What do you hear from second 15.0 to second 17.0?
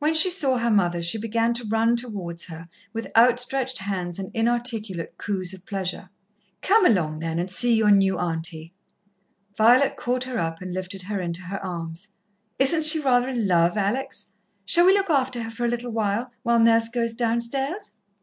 after her for a little while, while Nurse